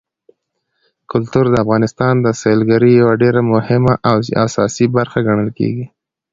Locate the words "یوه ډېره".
3.01-3.41